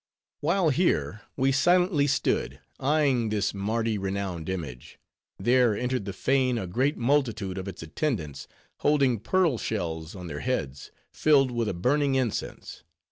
While 0.39 0.69
here 0.69 1.21
we 1.37 1.51
silently 1.51 2.07
stood 2.07 2.59
eyeing 2.79 3.29
this 3.29 3.53
Mardi 3.53 3.99
renowned 3.99 4.49
image, 4.49 4.97
there 5.37 5.77
entered 5.77 6.05
the 6.05 6.11
fane 6.11 6.57
a 6.57 6.65
great 6.65 6.97
multitude 6.97 7.59
of 7.59 7.67
its 7.67 7.83
attendants, 7.83 8.47
holding 8.77 9.19
pearl 9.19 9.59
shells 9.59 10.15
on 10.15 10.25
their 10.25 10.39
heads, 10.39 10.89
filled 11.13 11.51
with 11.51 11.69
a 11.69 11.75
burning 11.75 12.15
incense. 12.15 12.81